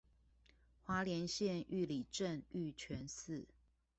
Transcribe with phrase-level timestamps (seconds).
[0.83, 3.45] 花蓮縣玉里鎮玉泉寺